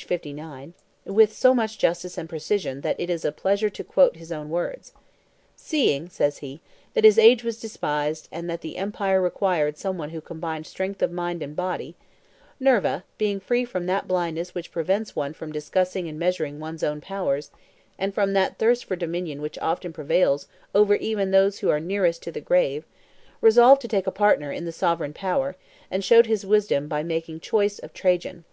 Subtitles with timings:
[0.00, 0.04] ii.
[0.06, 0.14] p.
[0.14, 0.72] 59),
[1.04, 4.48] with so much justice and precision that it is a pleasure to quote his own
[4.48, 4.94] words.
[5.56, 6.62] "Seeing," says he,
[6.94, 11.02] "that his age was despised, and that the empire required some one who combined strength
[11.02, 11.96] of mind and body,
[12.58, 17.02] Nerva, being free from that blindness which prevents one from discussing and measuring one's own
[17.02, 17.50] powers,
[17.98, 22.22] and from that thirst for dominion which often prevails over even those who are nearest
[22.22, 22.84] to the grave,
[23.42, 25.56] resolved to take a partner in the sovereign power,
[25.90, 28.46] and showed his wisdom by making choice of Trajan."